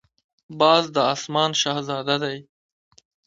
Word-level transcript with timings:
باز 0.59 0.83
د 0.95 0.97
آسمان 1.13 1.51
شهزاده 1.61 2.15
دی 2.23 2.37